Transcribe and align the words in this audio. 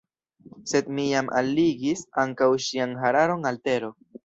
Sed 0.71 0.89
mi 0.99 1.05
jam 1.09 1.29
alligis 1.41 2.03
ankaŭ 2.25 2.49
ŝian 2.69 2.99
hararon 3.05 3.49
al 3.53 3.63
tero. 3.71 3.95